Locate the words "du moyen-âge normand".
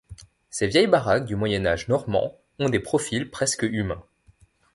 1.27-2.35